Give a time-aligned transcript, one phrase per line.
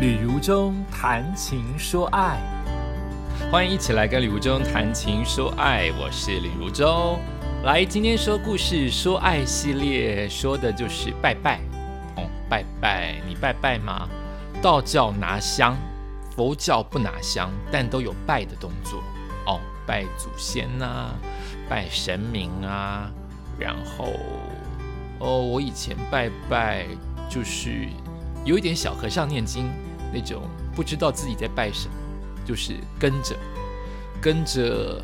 [0.00, 2.38] 旅如中谈情说爱，
[3.50, 7.18] 欢迎一起来跟李如中谈情说爱，我是李如中。
[7.62, 11.60] 来，今天说故事说爱系列，说的就是拜拜。
[12.16, 14.08] 哦，拜拜，你拜拜吗？
[14.60, 15.76] 道教拿香，
[16.34, 19.00] 佛教不拿香，但都有拜的动作。
[19.46, 21.14] 哦，拜祖先呐，
[21.68, 23.10] 拜神明啊。
[23.58, 24.12] 然后，
[25.20, 26.84] 哦，我以前拜拜
[27.30, 27.86] 就是
[28.44, 29.70] 有一点小和尚念经
[30.12, 30.42] 那种，
[30.74, 31.94] 不知道自己在拜什么，
[32.44, 33.36] 就是跟着
[34.20, 35.02] 跟着，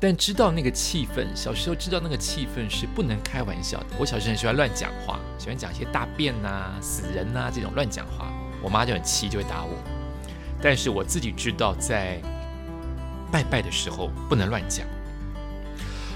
[0.00, 1.26] 但知道那个气氛。
[1.34, 3.86] 小时候知道那个气氛是不能开玩笑的。
[3.98, 8.32] 我小时候很喜欢乱讲话，喜欢讲一些大便呐、死人呐这种乱讲话，
[8.62, 9.72] 我妈就很气，就会打我。
[10.62, 12.20] 但是我自己知道，在
[13.32, 14.86] 拜拜的时候不能乱讲，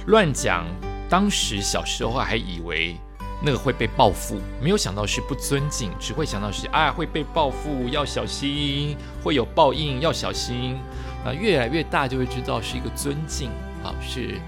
[0.07, 0.65] 乱讲。
[1.09, 2.97] 当时小时候还以为
[3.43, 10.77] 那个会被报复，没有想到是不尊敬，只会想到是啊会被报复，要小心，会有报应，要小心。
[11.23, 13.51] 啊，越来越大就会知道是一个尊敬
[13.85, 14.41] 啊，是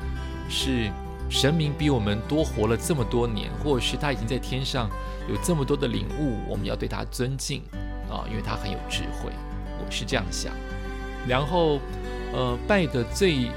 [0.48, 0.90] 是
[1.28, 4.88] 神明比我们多活了这么多年，或者是他已经在天上
[5.28, 7.62] 有这么多的领悟，我们要对他尊敬
[8.10, 9.30] 啊，因为他很有智慧。
[9.84, 10.50] 我是这样想。
[11.28, 11.78] 然后
[12.32, 13.50] 呃，拜的最，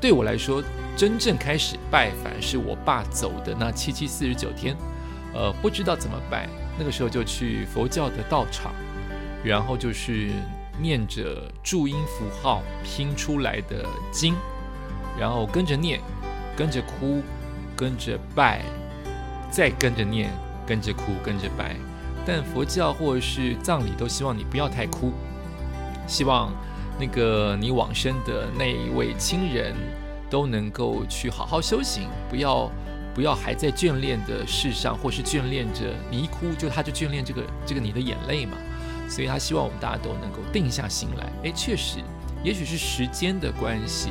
[0.00, 0.62] 对我来说。
[0.96, 4.76] 真正开始拜，反是我爸走的那七七四十九天，
[5.32, 6.46] 呃，不知道怎么拜。
[6.78, 8.74] 那个时候就去佛教的道场，
[9.42, 10.30] 然后就是
[10.78, 14.34] 念着注音符号拼出来的经，
[15.18, 16.00] 然后跟着念，
[16.54, 17.22] 跟着哭，
[17.74, 18.62] 跟着拜，
[19.50, 20.30] 再跟着念，
[20.66, 21.76] 跟着哭，跟着拜。
[22.26, 25.12] 但佛教或者是葬礼都希望你不要太哭，
[26.06, 26.52] 希望
[27.00, 29.74] 那个你往生的那一位亲人。
[30.30, 32.70] 都能够去好好修行，不要
[33.12, 38.56] 不要还在眷恋的世上，或是眷恋着你一哭，就他就眷恋这个这个你的眼泪嘛。
[39.08, 41.28] 所以他希望我们大家都能够定下心来。
[41.42, 41.98] 诶，确实，
[42.44, 44.10] 也许是时间的关系，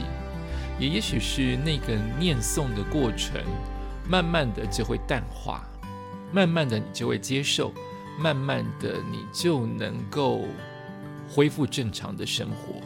[0.78, 3.42] 也也许是那个念诵的过程，
[4.06, 5.64] 慢慢的就会淡化，
[6.34, 7.72] 慢慢的你就会接受，
[8.20, 10.42] 慢慢的你就能够
[11.30, 12.82] 恢复正常的生活。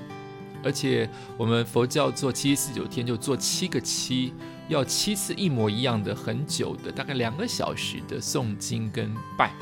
[0.63, 4.34] 而且我们佛教做七七四九天就做七个七，
[4.69, 9.53] 要七次一模一样的很久的，大概两个小时的诵经跟拜。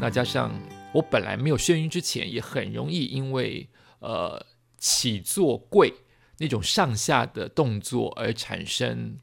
[0.00, 0.52] 那加上
[0.92, 4.44] 我本来没有眩晕之前，也很容易因为呃
[4.78, 5.92] 起坐跪
[6.38, 9.18] 那种上下的动作而产生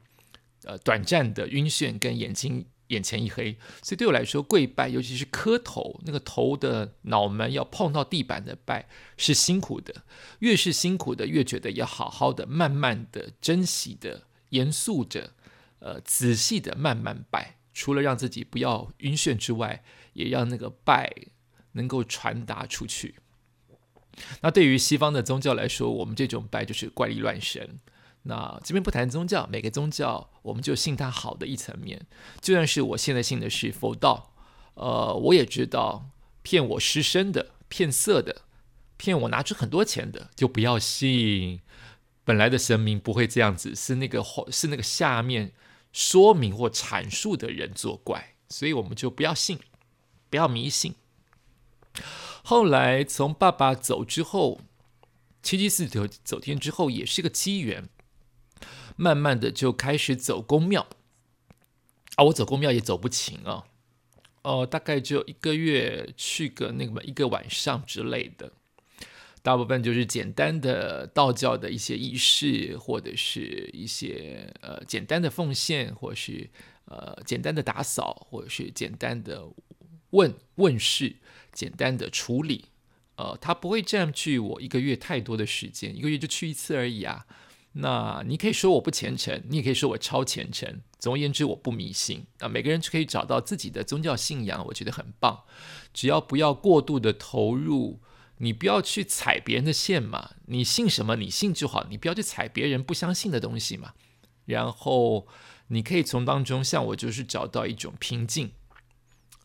[0.64, 2.66] 呃短暂的晕眩跟眼睛。
[2.92, 8.86] 眼前一黑，所以对我来说，跪拜，尤其是磕头，那个头的脑门要碰到地板的拜，
[9.16, 10.04] 是辛苦的。
[10.40, 15.32] 越是辛苦的，越觉得要好好的、慢慢的、珍惜的、严肃着、
[15.78, 17.56] 呃，仔细的慢慢拜。
[17.74, 19.82] 除了让自己不要晕眩之外，
[20.12, 21.10] 也让那个拜
[21.72, 23.14] 能够传达出去。
[24.42, 27.80] 那对于西方的宗教来说，我们这种拜就是怪力乱神。
[28.24, 32.06] 那这边不谈宗教，每个宗教我们就信它好的一层面。
[32.40, 34.32] 就算是我现在信的是佛道，
[34.74, 36.08] 呃，我也知道
[36.42, 38.42] 骗我失身的、骗色的、
[38.96, 41.60] 骗我拿出很多钱的，就不要信。
[42.24, 45.52] 本来的神明不会这样子，是那个是那个下面
[45.92, 49.58] 说明或阐述的人作怪，所以我们就不要信，
[50.30, 50.94] 不要迷信。
[52.44, 54.60] 后来从爸爸走之后，
[55.42, 57.88] 七七四九走天之后，也是个机缘。
[58.96, 60.86] 慢慢的就开始走公庙。
[62.16, 63.64] 啊，我走公庙也走不勤啊，
[64.42, 68.52] 哦，大概就一个月去个那个一个晚上之类的，
[69.40, 76.50] 大部分就是简单的道教的一些仪式，或者是一些呃简单的奉献，或是
[76.84, 79.48] 呃简单的打扫，或者是简单的
[80.10, 81.16] 问问事，
[81.50, 82.66] 简单的处理，
[83.16, 87.26] 呃，它不会占据我一个月太多的时间，一个月就去一次而已啊。
[87.74, 90.82] 那你可以说我不虔诚，你也可以说我超虔诚。
[90.98, 92.26] 总而言之，我不迷信。
[92.38, 95.44] 啊，每个人可以找到自己的宗教信仰，我觉得很棒。
[95.94, 98.00] 只要不要过度的投入，
[98.36, 100.32] 你不要去踩别人的线嘛。
[100.46, 103.94] 你信什么，你信就好，你不要去踩别人不相信的东西嘛。
[104.44, 105.26] 然后
[105.68, 108.52] 你可以从当中，像我就是找到一种平静。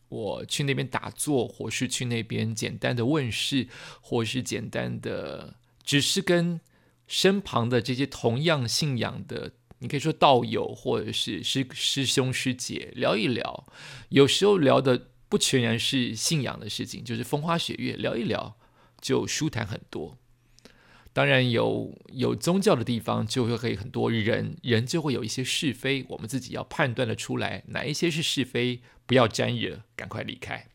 [0.10, 3.70] 我去那边打坐，或是去那边简单的问事，
[4.02, 6.60] 或是简单的只是跟。
[7.08, 13.66] 身旁的这些同样信仰的，你可以说道友或者是师师兄师姐聊一聊，
[14.10, 18.58] 有时候聊的不全然是信仰的事情，就是风花雪月，聊一聊
[19.00, 20.18] 就舒坦很多。
[21.14, 30.68] 当然有有宗教的地方，就会可以很多人，人就会有一些是非，我们自己要判断的出来，哪一些是是非，不要沾惹，赶快离开。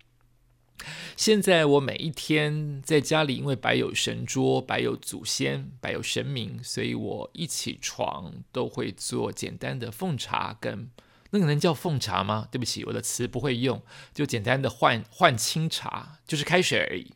[1.16, 10.90] 现在我每一天在家里，因为摆有神桌、摆有祖先、摆有神明，所以我一起床都会做简单的奉茶，跟
[11.30, 12.48] 那个能叫奉茶吗？
[12.50, 13.80] 对不起，我的词不会用，
[14.12, 17.12] 就简单的换换清茶，就是开水而已，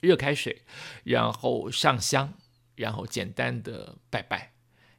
[0.00, 0.62] 热开水，
[1.04, 2.34] 然后上香，
[2.76, 4.52] 然后简单的拜拜。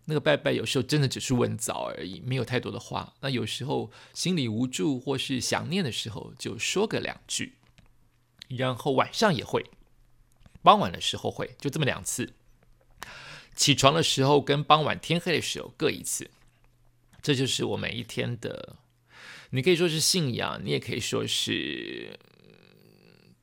[0.06, 3.14] 那个拜拜有时候真的只是问早而已，没有太多的话。
[3.22, 7.59] 那有时候心里无助或是想念的时候，就说个两句。
[8.50, 9.66] 然后晚上也会，
[10.62, 12.34] 傍晚的时候会，就这么两次。
[13.56, 16.30] 起床的时候跟傍晚天黑的时候各一次。
[17.22, 18.78] 这就是我每一天的，
[19.50, 22.18] 你可以说是信仰，你也可以说是，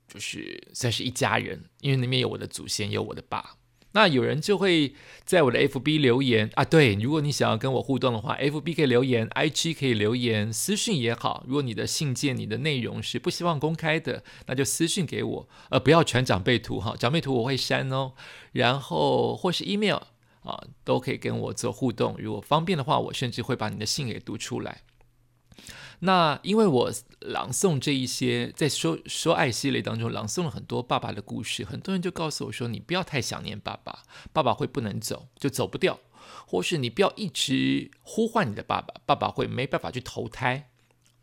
[0.08, 3.56] 就是算是一家人，因为那边有我的祖先，有我的爸。
[3.96, 4.93] 那有人就会
[5.25, 11.43] 在我的 FB 留言啊，对，如果你想要跟我互动的话，FB 可以留言，IG 可以留言，私讯也好。
[11.46, 18.12] 如果你的信件、你的内容是不希望公开的，那就私讯给我，呃，不要传长辈图哈，长辈图我会删哦。
[18.52, 20.02] 然后或是 email
[20.42, 22.16] 啊，都可以跟我做互动。
[22.19, 24.82] 如果方便的话，我甚至会把你的信给读出来。
[26.00, 35.98] 那因为我朗诵这一些，在说说爱系列当中朗诵了很多爸爸的故事，很多人就告诉我说：“你不要太想念爸爸，爸爸会不能走，就走不掉；
[36.46, 40.70] 或是你不要一直呼唤你的爸爸，爸爸会没办法去投胎。”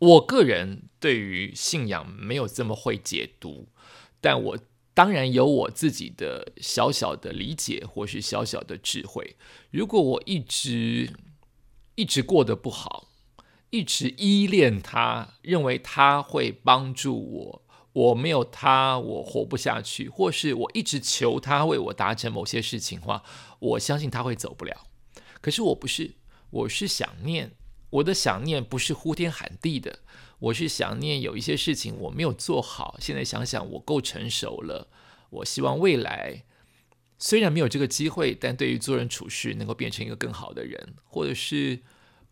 [0.00, 3.68] 我个人对于信仰没有这么会解读，
[4.20, 4.58] 但我
[4.92, 9.36] 当然有我自己的小小的理解或是小小的智慧。
[9.70, 11.10] 如果我一直
[11.94, 13.08] 一直过得不好，
[13.74, 17.62] 一直依恋他，认为他会帮助我。
[17.92, 20.08] 我没有他，我活不下去。
[20.08, 23.24] 或是我一直求他为我达成某些事情的话，
[23.58, 24.86] 我相信他会走不了。
[25.40, 26.14] 可是我不是，
[26.50, 27.56] 我是想念。
[27.90, 29.98] 我的想念不是呼天喊地的，
[30.38, 32.96] 我是想念有一些事情我没有做好。
[33.00, 34.88] 现在想想，我够成熟了。
[35.30, 36.44] 我希望未来
[37.18, 41.82] 虽然没有这个机会，但对于做人处事能够变成一个更好的人，或者是。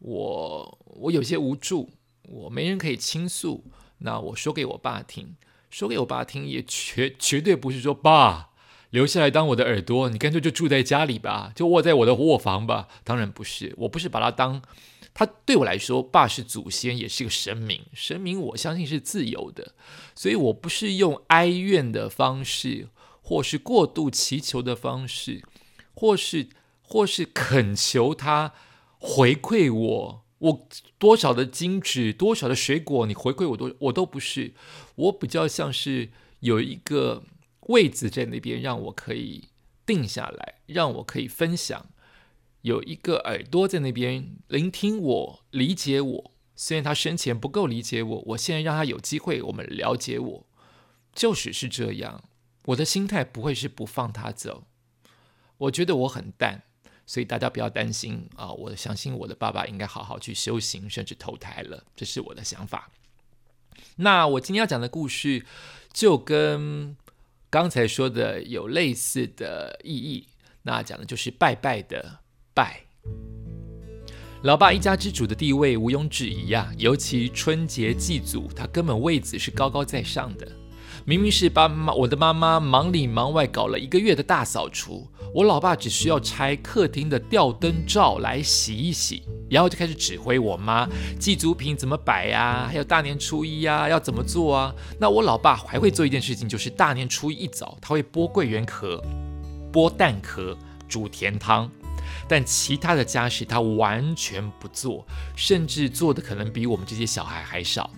[0.02, 1.90] 我我有些无助，
[2.28, 3.64] 我没人可以倾诉。
[3.99, 5.37] 那我说给我爸听，
[5.70, 8.50] 说给我爸听，也绝绝对不是说爸
[8.90, 12.88] 留下来当我的耳朵，你干脆就住在家里吧，就卧在我的卧房吧。
[13.04, 14.60] 当然不是，我不是把他当
[15.14, 17.82] 他对我来说，爸是祖先，也是个神明。
[17.94, 19.72] 神明我相信是自由的，
[20.16, 22.88] 所以我不是用哀怨的方式，
[23.22, 25.44] 或是过度祈求的方式，
[25.94, 26.49] 或是
[26.82, 28.52] 或是恳求他。
[29.04, 34.54] 回馈我，我多少的金纸，多少的水果，你回馈我都，我都不是。
[34.94, 37.25] 我比较像是有一个
[37.62, 39.49] 位子在那边，让我可以
[39.84, 41.87] 定下来，让我可以分享。
[42.60, 46.31] 有一个耳朵在那边聆听我，理解我。
[46.54, 50.46] 虽然他生前不够理解我，我现在让他有机会，我们了解我，
[51.12, 52.22] 就是是这样。
[52.66, 54.62] 我的心态不会是不放他走。
[55.58, 56.62] 我觉得我很淡。
[57.06, 58.52] 所以大家不要担心啊！
[58.52, 62.90] 我相信我的爸爸应该好好去修行，甚至投胎了，这是我的想法。
[63.96, 65.44] 那我今天要讲的故事，
[65.93, 66.96] 就跟
[67.50, 70.28] 刚才说的有类似的意义。
[70.62, 72.20] 那讲的就是拜拜的
[72.54, 72.82] 拜。
[74.44, 80.62] 老爸一家之主的地位毋庸置疑呀，尤其春节祭祖，他根本位子是高高在上的。
[81.04, 85.04] 明明是爸妈，我的妈妈忙里忙外搞了一个月的大扫除，
[85.35, 94.73] 我老爸只需要拆客厅的吊灯罩来洗一洗，然后就开始指挥我妈祭祖品怎么摆呀，还有大年初一呀要怎么做啊？
[95.00, 99.02] 那我老爸还会做一件事情，就是大年初一一早他会剥桂圆壳、
[99.73, 100.56] 剥蛋壳、
[100.88, 101.68] 煮甜汤，
[102.28, 105.04] 但其他的家事他完全不做，
[105.35, 107.90] 甚至做的可能比我们这些小孩还少。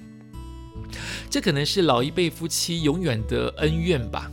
[1.30, 4.30] 这可能是老一辈夫妻永远的恩怨吧。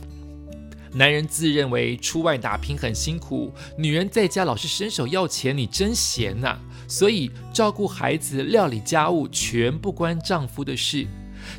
[0.94, 6.58] 男人自认为出外打拼很辛苦，女人在家老是伸手要钱，你真闲呐。
[6.86, 11.06] 所以照顾孩子、料理家务全不关丈夫的事。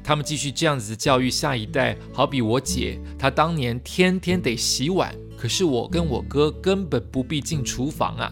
[0.04, 1.98] 他们继续这样子教育下一代。
[2.14, 8.32] 好比我姐，她当年天天得洗碗，可是我跟我哥根本不必进厨房啊。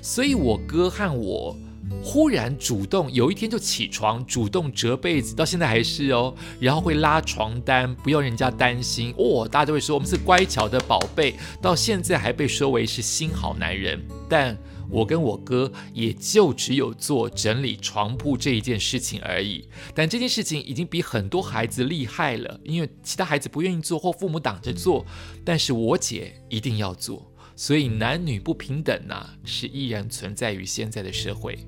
[0.00, 1.54] 所以我哥和我。
[2.02, 6.34] 忽然主动，有一天就起床，主动折被子，到现在还是哦。
[6.58, 9.46] 然后会拉床单，不要人家担心哦。
[9.46, 14.02] 大家都会说我们是乖巧的宝贝，到现在还被说为是新好男人。
[14.28, 14.56] 但
[14.90, 19.68] 我跟我哥也就只有做整理床铺这一件事情而已。
[19.94, 25.04] 但这件事情已经比很多孩子厉害了，因为其他孩子不愿意做或父母挡着做，
[25.44, 27.30] 但是我姐一定要做。
[27.58, 31.58] 所以男女不平等呐，是依然存在于现在的社会。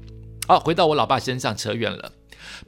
[0.47, 2.13] 好，回到我老爸身上，扯远了。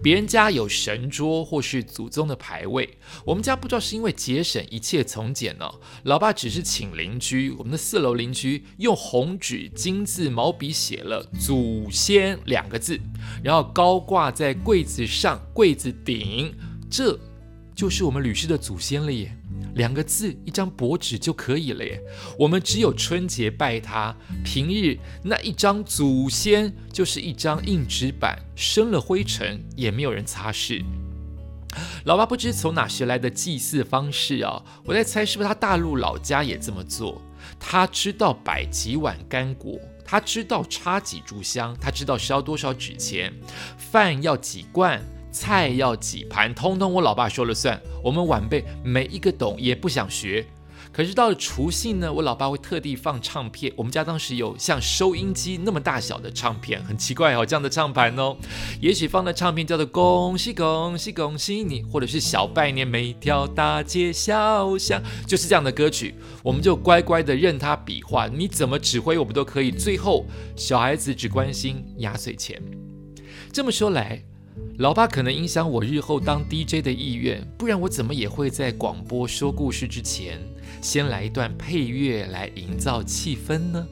[0.02, 5.71] 别人家有神桌或是祖宗的牌位，我们家不知道是因为节省一切从简呢，
[6.02, 12.99] 老爸只是请邻居，我们的四楼邻居用红纸金字毛笔写了“祖先”两个字，
[13.45, 16.52] 然后高挂在柜子上、柜子顶，
[16.91, 17.17] 这
[17.73, 19.33] 就是我们吕氏的祖先了耶。
[19.75, 22.00] 两个字，一张薄纸就可以了耶。
[22.38, 24.14] 我们只有春节拜他，
[24.45, 30.85] 平日那一张祖先就是一张硬纸板，生了灰尘也没有人擦拭。
[32.05, 37.23] 老爸不知从哪学来的祭祀方式啊，我在猜是不是他大陆老家也这么做。
[37.59, 43.33] 他知道摆几碗干果，他知道插几炷香，他知道烧多少纸钱，
[43.79, 45.02] 饭要几罐。
[45.32, 47.80] 菜要几盘，通通我老爸说了算。
[48.04, 50.46] 我们晚辈没一个懂，也不想学。
[50.92, 53.72] 可是到了除夕呢，我老爸会特地放唱片。
[53.76, 58.36] 我们家当时有像收音机那么大小的唱片，很奇怪哦，这样的唱盘哦。
[58.78, 66.14] 也许放的唱片叫做“恭喜恭喜恭喜你”，或者是“小拜年每条大街小巷”，就是这样的歌曲。
[66.42, 69.70] 我们就乖乖的任他比划，你怎么指挥我们都可以。
[69.70, 72.60] 最后小孩子只关心压岁钱。
[73.50, 74.22] 这么说来。
[74.78, 80.40] 老爸可能影响我日后当 DJ 的意愿，不然我怎么也会在广播说故事之前，
[80.80, 83.87] 先来一段配乐来营造气氛呢？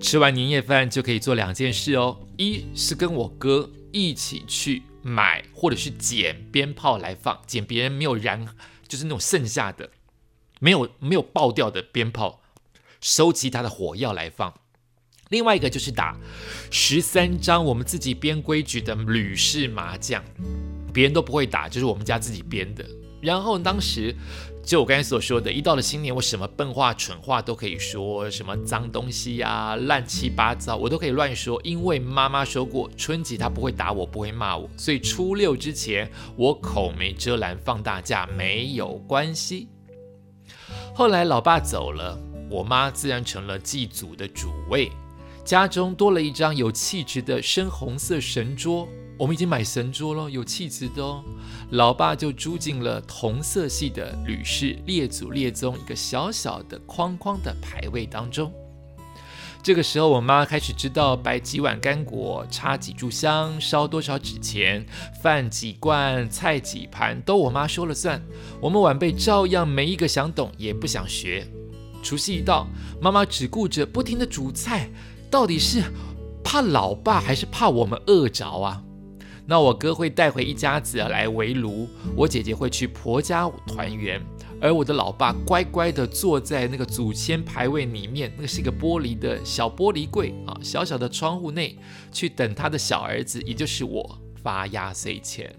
[0.00, 8.46] 吃完年夜饭就可以做两件事哦，一是跟我哥一起去买或者是捡鞭炮来放，捡别人没有燃，
[8.86, 9.90] 就是那种剩下的
[10.60, 12.40] 没有没有爆掉的鞭炮，
[13.00, 14.54] 收集它的火药来放。
[15.30, 16.16] 另外一个就是打
[16.70, 20.22] 十三张我们自己编规矩的吕氏麻将，
[20.92, 22.84] 别人都不会打，就是我们家自己编的。
[23.20, 24.14] 然后当时
[24.62, 31.60] 就我刚才所说的，一到了新年，我什么笨话、蠢话都可以说，什么脏东西呀、乱七八糟，我都可以乱说。
[31.64, 39.68] 因为妈妈说过，春节她不会打我，不会骂我，所以初六之前我口没遮拦放大假没有关系。
[40.94, 42.16] 后来老爸走了，
[42.48, 44.92] 我妈自然成了祭祖的主位。
[45.46, 51.22] 家中多了一张有气质的深红色神桌，我们已经买神桌了，有气质的哦。
[51.70, 58.52] 老爸就住进了同色系的吕氏列祖列宗一个小小的框框的牌位当中。
[59.62, 64.84] 这个时候，我妈开始知道摆几碗干果、插几炷香、烧多少纸钱、
[65.22, 68.20] 饭几罐、菜几盘，都我妈说了算。
[68.60, 71.46] 我们晚辈照样没一个想懂，也不想学。
[72.02, 72.66] 除夕一到，
[73.00, 74.90] 妈妈只顾着不停的煮菜。
[75.30, 75.82] 到底是
[76.42, 78.82] 怕老爸还是怕我们饿着啊？
[79.48, 84.20] 那我哥会带回一家子来围炉，我姐姐会去婆家团圆，
[84.60, 91.78] 而我的老爸乖乖的坐在那个祖先牌位里面，那是一个玻璃的小玻璃柜啊，小小的窗户内，
[92.10, 95.54] 去等他的小儿子，也就是我发压岁钱。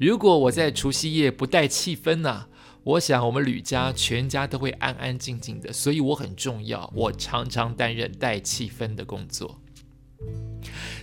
[0.00, 2.46] 如果我在除夕夜不带气氛呢？
[2.84, 6.90] 我想，我们吕家全家都会安安静静的，所以我很重要。
[6.94, 9.60] 我常常担任带气氛的工作。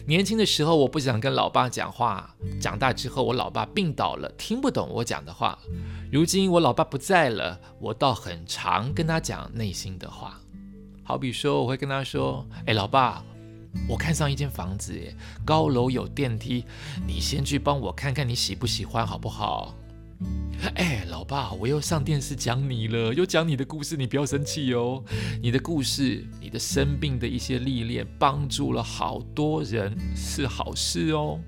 [0.07, 5.57] 年轻的时候，我不想跟老爸讲话；长大之后，我老爸病倒了，听不懂我讲的话。
[6.11, 10.39] 如今我老爸不在了，我倒很常跟他讲内心的话。
[11.03, 13.23] 好比说，我会跟他说：“哎，老爸，
[13.87, 14.93] 我看上一间房子，
[15.45, 16.65] 高楼有电梯，
[17.05, 19.75] 你先去帮我看看，你喜不喜欢，好不好？”
[20.75, 25.03] 哎，老爸，我又上电视讲你了，又讲你的故事，你不要生气哦。
[25.41, 31.39] 你的故事，你的生病的一些历练，帮助了好多人，是好事哦。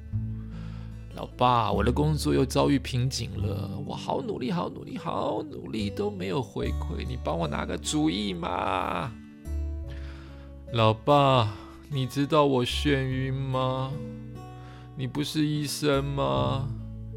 [1.16, 9.12] 老爸，我的工作又遭遇瓶颈了，我好努力，好努力，好努力都没有回馈，你帮我拿个主意嘛。
[10.74, 11.56] 老爸，
[11.90, 13.92] 你知道我眩晕吗？
[14.96, 16.68] 你不是医生吗？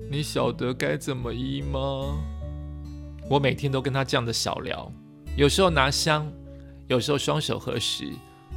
[0.09, 2.17] 你晓得该怎么医吗？
[3.29, 4.91] 我每天都跟他这样的小聊，
[5.37, 6.31] 有时候拿香，
[6.89, 8.05] 有时候双手合十，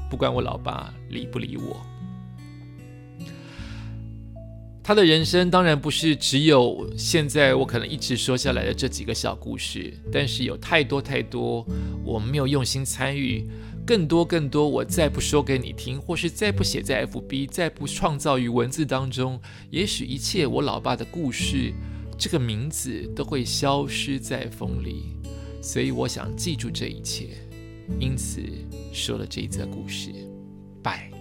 [0.09, 1.81] 不管我老爸理不理我。
[4.83, 11.65] 他的人生当然不是只有现在我可能一直说下来的这几个小故事，但是有太多太多
[12.03, 13.47] 我没有用心参与。
[13.85, 21.73] 更多更多，我再不说给你听，或是再不写在 FB，再不创造于文字当中，也许一切我老爸的故事，
[22.17, 25.17] 这个名字都会消失在风里。
[25.61, 27.29] 所以我想记住这一切，
[27.99, 28.41] 因此
[28.91, 30.11] 说了这一则故事。
[30.81, 31.12] 拜。